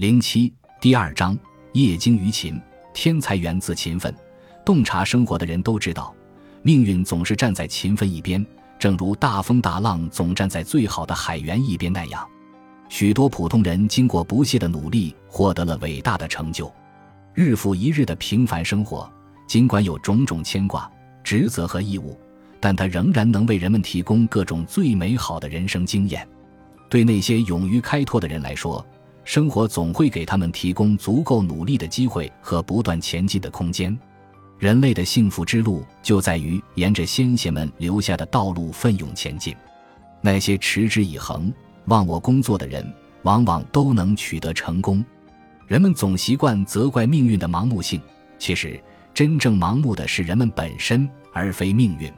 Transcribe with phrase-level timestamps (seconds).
[0.00, 0.50] 零七
[0.80, 1.38] 第二章：
[1.74, 2.58] 业精于勤，
[2.94, 4.14] 天才源自勤奋。
[4.64, 6.14] 洞察生活的人都知道，
[6.62, 8.42] 命运总是站在勤奋一边，
[8.78, 12.26] 正如大风大浪总站在最好的海员一边那样。
[12.88, 16.72] 许多普通人经过不懈的努力，获得了伟大的成就。
[17.34, 19.06] 日复一日的平凡生活，
[19.46, 20.90] 尽管有种种牵挂、
[21.22, 22.18] 职责和义务，
[22.58, 26.26] 但他仍然能为人们提供各种最美好的人生经验。
[26.88, 28.82] 对那些勇于开拓的人来说，
[29.24, 33.96] 生活总会给他们提供足够努力的机会和不断前进的空间。
[34.58, 39.54] 人类的幸福之路就在于沿着先贤们留下的道路奋勇前进。
[40.20, 41.52] 那些持之以恒。
[41.86, 42.86] 忘我工作的人，
[43.22, 45.04] 往往都能取得成功。
[45.66, 48.00] 人们总习惯责怪命运的盲目性，
[48.38, 48.80] 其实
[49.12, 52.12] 真正盲目的是人们本身，而非命运。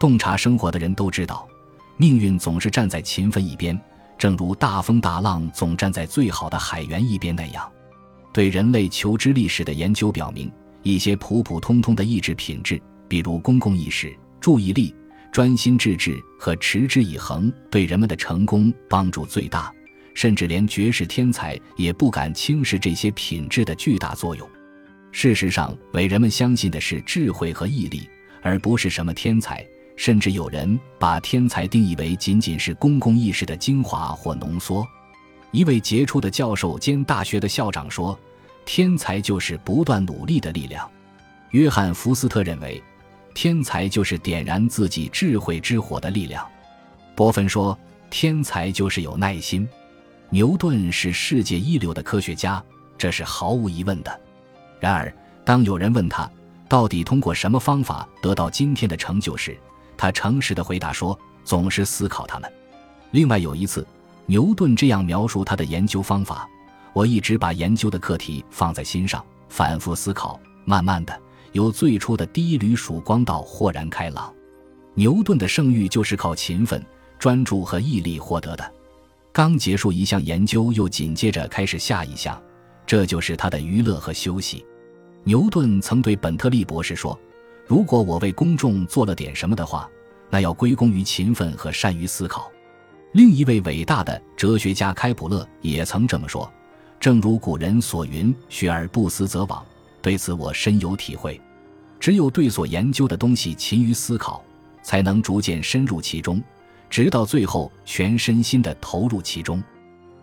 [0.00, 1.48] 洞察生活的人都知道，
[1.96, 3.80] 命运总是站在勤奋一边，
[4.18, 7.70] 正如大风大浪总站在最好的海员一边那样。
[8.32, 14.94] 对人类求知历史的研究表明，一些普普通通的意志品质，比如公共意识、注意力。
[15.30, 19.70] 专心致志和持之以恒对人们的成功帮助最大，
[20.14, 24.48] 甚至连绝世天才也不敢轻视这些品质的巨大作用。
[25.12, 28.08] 事实上，为人们相信的是智慧和毅力，
[28.42, 29.64] 而不是什么天才。
[29.98, 34.86] 甚至有人把天才定义为仅仅是公共意识的精华或浓缩。
[35.50, 38.18] 一位杰出的教授兼大学的校长说
[38.64, 40.90] ：“天才就是不断努力的力量。”
[41.50, 42.82] 约翰·福斯特认为。
[43.34, 46.44] 天才就是点燃自己智慧之火的力量。
[47.14, 47.78] 波芬说
[48.10, 49.68] ：“天才就是有耐心。”
[50.28, 52.60] 牛顿是世界一流的科学家，
[52.96, 54.20] 这是毫无疑问的。
[54.80, 56.28] 然而，当有人问他
[56.68, 59.56] 到底通过什么方法得到今天的成就时，
[59.98, 62.50] 他诚实的回答说：“总是思考他们。”
[63.10, 63.86] 另外有一次，
[64.24, 66.48] 牛顿这样描述他的研究方法
[66.94, 71.20] ：“我一直把研究的课题放在心上，反复思考，慢慢的。”
[71.52, 74.32] 由最初的第一缕曙光到豁然开朗，
[74.92, 76.84] 牛顿的声誉就是靠勤奋、
[77.18, 78.72] 专注和毅力获得的。
[79.32, 82.40] 刚结束一项研究，又紧接着开始下一项，
[82.86, 84.64] 这就是他的娱乐和休息。
[85.24, 87.18] 牛顿曾对本特利博士说
[87.68, 89.88] ：“如果我为公众做了点什么的话，
[90.30, 92.50] 那要归功于勤奋和善于思考。”
[93.12, 96.50] 另一位伟大的哲学家开普勒也曾这么说
[96.98, 99.62] ：“正如古人所云，学而不思则罔。”
[100.00, 101.38] 对此我深有体会，
[102.00, 104.42] 只有对所研究的东西勤于思考，
[104.82, 106.42] 才能逐渐深入其中，
[106.88, 109.62] 直到最后全身心的投入其中。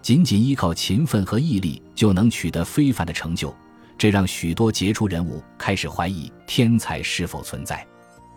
[0.00, 3.54] 仅仅依靠勤奋和毅力就能取得非凡的成就，
[3.96, 7.86] 这让许多杰出人物开始怀疑天才是否存在。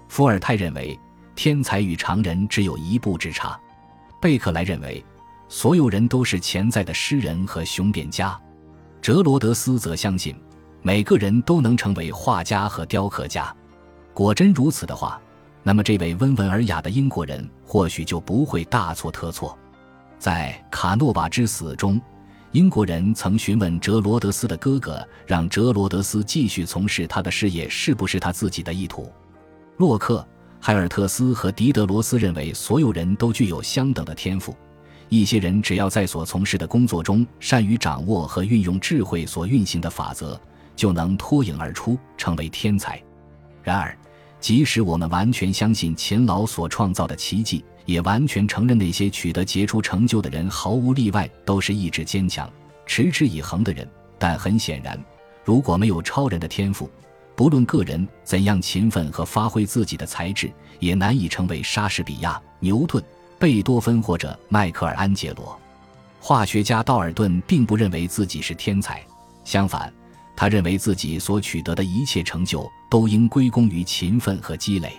[0.07, 0.97] 伏尔泰认为
[1.35, 3.59] 天才与常人只有一步之差，
[4.21, 5.03] 贝克莱认为
[5.49, 8.39] 所有人都是潜在的诗人和雄辩家，
[9.01, 10.35] 哲罗德斯则相信。
[10.83, 13.53] 每个人都能成为画家和雕刻家，
[14.13, 15.19] 果真如此的话，
[15.61, 19.57] 那么这位温文尔雅的英国人或许就不会大错特错。
[20.17, 21.99] 在卡诺瓦之死中，
[22.57, 29.11] 英国人曾询问哲罗德斯的哥哥，让哲罗德斯继续从事他的事业是不是他自己的意图。
[29.77, 30.27] 洛克、
[30.59, 34.55] 海尔特斯和狄德罗斯认为，所有人都具有相等的天赋，
[35.07, 40.41] 一些人只要在所从事的工作中善于掌握和运用智慧所运行的法则。
[40.75, 42.99] 就能脱颖而出，成为天才。
[43.61, 43.95] 然而，
[44.39, 52.49] 即使我们完全相信勤劳所创造的奇迹，也完全承认那些取得杰出成就的人毫无例外都是意志坚强、
[52.85, 53.87] 持之以恒的人。
[54.19, 54.97] 但很显然，
[55.43, 56.89] 如果没有超人的天赋，
[57.35, 63.03] 不论个人怎样勤奋和发挥自己的才智，也难以成为莎士比亚、牛顿、
[63.37, 65.59] 贝多芬或者迈克尔安杰罗。
[66.19, 69.05] 化学家道尔顿并不认为自己是天才，
[69.43, 69.93] 相反。
[70.37, 74.93] 他认为自己所取得的一切成就都应归功于勤奋和积累。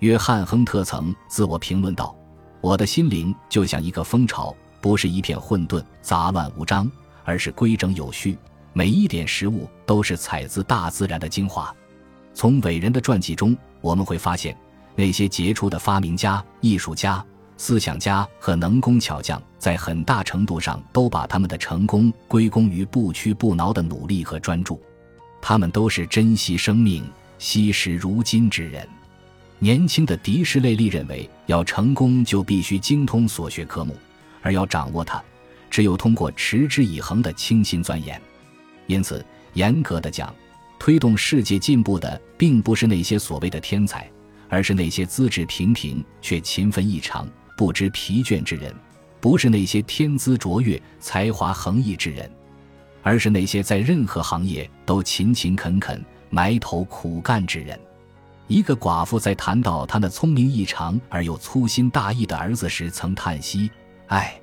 [0.00, 2.14] 约翰·亨特曾自我评论道
[2.60, 6.90] ：“我的心灵就像一个蜂巢，不是一片混沌、杂乱无章，
[7.22, 8.36] 而是规整有序。
[8.72, 11.72] 每一点食物都是采自大自然的精华。”
[12.34, 14.56] 从伟人的传记中，我们会发现，
[14.96, 17.24] 那些杰出的发明家、艺术家。
[17.56, 24.82] 思想家和能工巧匠在很大程度上都把他们的成功归功于不屈不挠的努力和专注。
[25.40, 27.04] 他们都是珍惜生命、
[27.38, 28.88] 惜时如金之人。
[29.58, 33.96] 年轻的迪士雷利认为，要成功就必须精通所学科目，
[34.42, 35.22] 而要掌握它，
[35.70, 38.20] 只有通过持之以恒的倾心钻研。
[38.86, 40.34] 因此，严格的讲，
[40.78, 44.10] 推动世界进步的并不是那些所谓的天才，
[44.48, 47.26] 而是那些资质平平却勤奋异常。
[47.56, 48.74] 不知疲倦之人，
[49.20, 52.30] 不是那些天资卓越、才华横溢之人。
[53.02, 57.78] 而是那些在任何行业都勤勤恳恳、埋头苦干之人。
[58.46, 63.70] 一个寡妇在谈到她那聪明异常而又粗心大意的儿子时，曾叹息
[64.08, 64.40] ：“唉，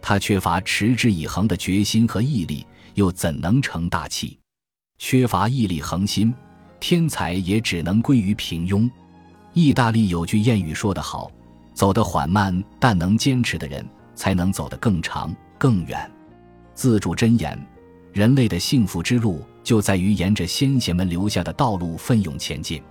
[0.00, 2.64] 他缺乏持之以恒的决心和毅力，
[2.94, 4.38] 又怎能成大器？
[4.98, 6.32] 缺乏毅力恒心，
[6.78, 8.88] 天才也只能归于平庸。”
[9.52, 11.28] 意大利有句谚语说得好
[11.76, 16.10] ：“走得缓慢但能坚持的人，才能走得更长更远。”
[16.74, 17.56] 自主箴言：
[18.14, 22.82] 人类的幸福之路，就在于沿着先贤们留下的道路奋勇前进。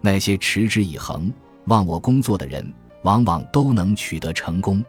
[0.00, 1.30] 那些持之以恒、
[1.66, 2.72] 忘我工作的人，
[3.02, 4.82] 往往都能取得成功。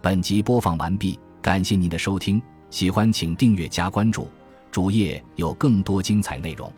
[0.00, 2.40] 本集播放完毕，感谢您的收听，
[2.70, 4.26] 喜欢请订阅加关注，
[4.70, 6.72] 主页有更多精彩内容。